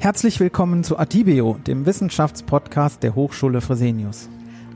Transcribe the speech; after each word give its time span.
Herzlich 0.00 0.38
willkommen 0.38 0.84
zu 0.84 0.96
Atibio, 0.96 1.58
dem 1.66 1.84
Wissenschaftspodcast 1.84 3.02
der 3.02 3.16
Hochschule 3.16 3.60
Fresenius. 3.60 4.28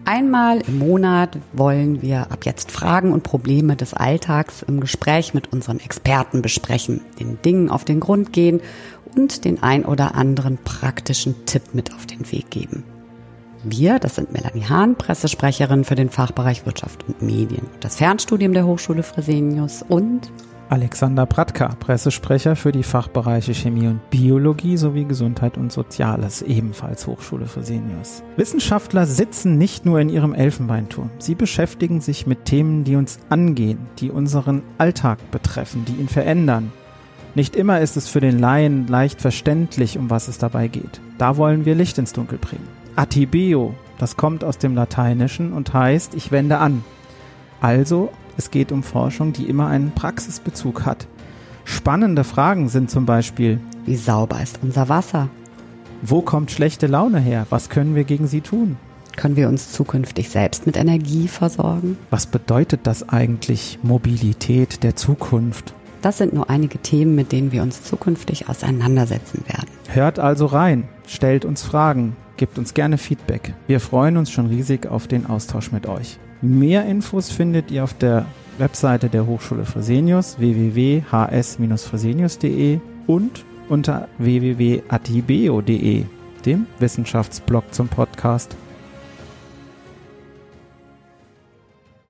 Einmal 0.04 0.62
im 0.66 0.80
Monat 0.80 1.38
wollen 1.52 2.02
wir 2.02 2.32
ab 2.32 2.44
jetzt 2.44 2.72
Fragen 2.72 3.12
und 3.12 3.22
Probleme 3.22 3.76
des 3.76 3.94
Alltags 3.94 4.62
im 4.62 4.80
Gespräch 4.80 5.32
mit 5.32 5.52
unseren 5.52 5.78
Experten 5.78 6.42
besprechen, 6.42 7.02
den 7.20 7.40
Dingen 7.40 7.70
auf 7.70 7.84
den 7.84 8.00
Grund 8.00 8.32
gehen 8.32 8.60
und 9.16 9.44
den 9.44 9.62
ein 9.62 9.84
oder 9.84 10.16
anderen 10.16 10.58
praktischen 10.58 11.46
Tipp 11.46 11.72
mit 11.72 11.94
auf 11.94 12.04
den 12.04 12.28
Weg 12.32 12.50
geben. 12.50 12.82
Wir, 13.62 14.00
das 14.00 14.16
sind 14.16 14.32
Melanie 14.32 14.64
Hahn, 14.64 14.96
Pressesprecherin 14.96 15.84
für 15.84 15.94
den 15.94 16.10
Fachbereich 16.10 16.66
Wirtschaft 16.66 17.04
und 17.06 17.22
Medien, 17.22 17.68
das 17.78 17.94
Fernstudium 17.94 18.54
der 18.54 18.66
Hochschule 18.66 19.04
Fresenius 19.04 19.84
und 19.88 20.32
Alexander 20.68 21.26
Pratka, 21.26 21.68
Pressesprecher 21.78 22.56
für 22.56 22.72
die 22.72 22.82
Fachbereiche 22.82 23.54
Chemie 23.54 23.88
und 23.88 24.08
Biologie 24.10 24.76
sowie 24.76 25.04
Gesundheit 25.04 25.58
und 25.58 25.70
Soziales, 25.70 26.42
ebenfalls 26.42 27.06
Hochschule 27.06 27.46
Fresenius. 27.46 28.22
Wissenschaftler 28.36 29.06
sitzen 29.06 29.58
nicht 29.58 29.84
nur 29.84 30.00
in 30.00 30.08
ihrem 30.08 30.34
Elfenbeinturm. 30.34 31.10
Sie 31.18 31.34
beschäftigen 31.34 32.00
sich 32.00 32.26
mit 32.26 32.46
Themen, 32.46 32.84
die 32.84 32.96
uns 32.96 33.18
angehen, 33.28 33.78
die 33.98 34.10
unseren 34.10 34.62
Alltag 34.78 35.18
betreffen, 35.30 35.84
die 35.84 36.00
ihn 36.00 36.08
verändern. 36.08 36.72
Nicht 37.34 37.56
immer 37.56 37.80
ist 37.80 37.96
es 37.96 38.08
für 38.08 38.20
den 38.20 38.38
Laien 38.38 38.86
leicht 38.86 39.20
verständlich, 39.20 39.98
um 39.98 40.10
was 40.10 40.28
es 40.28 40.38
dabei 40.38 40.68
geht. 40.68 41.00
Da 41.18 41.36
wollen 41.36 41.64
wir 41.64 41.74
Licht 41.74 41.98
ins 41.98 42.12
Dunkel 42.12 42.38
bringen. 42.38 42.68
Atibeo, 42.94 43.74
das 43.98 44.16
kommt 44.16 44.44
aus 44.44 44.58
dem 44.58 44.74
Lateinischen 44.74 45.52
und 45.52 45.72
heißt, 45.72 46.14
ich 46.14 46.30
wende 46.30 46.58
an. 46.58 46.84
Also 47.60 48.10
es 48.36 48.50
geht 48.50 48.72
um 48.72 48.82
Forschung, 48.82 49.32
die 49.32 49.48
immer 49.48 49.68
einen 49.68 49.92
Praxisbezug 49.92 50.86
hat. 50.86 51.06
Spannende 51.64 52.24
Fragen 52.24 52.68
sind 52.68 52.90
zum 52.90 53.06
Beispiel, 53.06 53.60
wie 53.84 53.96
sauber 53.96 54.42
ist 54.42 54.60
unser 54.62 54.88
Wasser? 54.88 55.28
Wo 56.02 56.20
kommt 56.20 56.50
schlechte 56.50 56.86
Laune 56.86 57.20
her? 57.20 57.46
Was 57.50 57.68
können 57.68 57.94
wir 57.94 58.04
gegen 58.04 58.26
sie 58.26 58.40
tun? 58.40 58.76
Können 59.16 59.36
wir 59.36 59.48
uns 59.48 59.72
zukünftig 59.72 60.30
selbst 60.30 60.66
mit 60.66 60.76
Energie 60.76 61.28
versorgen? 61.28 61.98
Was 62.10 62.26
bedeutet 62.26 62.80
das 62.84 63.08
eigentlich 63.08 63.78
Mobilität 63.82 64.82
der 64.82 64.96
Zukunft? 64.96 65.74
Das 66.00 66.18
sind 66.18 66.32
nur 66.32 66.50
einige 66.50 66.78
Themen, 66.78 67.14
mit 67.14 67.30
denen 67.30 67.52
wir 67.52 67.62
uns 67.62 67.84
zukünftig 67.84 68.48
auseinandersetzen 68.48 69.44
werden. 69.46 69.68
Hört 69.88 70.18
also 70.18 70.46
rein, 70.46 70.88
stellt 71.06 71.44
uns 71.44 71.62
Fragen, 71.62 72.16
gebt 72.42 72.58
uns 72.58 72.74
gerne 72.74 72.98
Feedback. 72.98 73.54
Wir 73.68 73.78
freuen 73.78 74.16
uns 74.16 74.32
schon 74.32 74.48
riesig 74.48 74.88
auf 74.88 75.06
den 75.06 75.26
Austausch 75.26 75.70
mit 75.70 75.86
euch. 75.86 76.18
Mehr 76.40 76.84
Infos 76.86 77.30
findet 77.30 77.70
ihr 77.70 77.84
auf 77.84 77.94
der 77.94 78.26
Webseite 78.58 79.08
der 79.08 79.28
Hochschule 79.28 79.64
Fresenius 79.64 80.40
www.hs-fresenius.de 80.40 82.80
und 83.06 83.44
unter 83.68 84.08
www.atibeo.de, 84.18 86.04
dem 86.44 86.66
Wissenschaftsblog 86.80 87.72
zum 87.72 87.86
Podcast. 87.86 88.56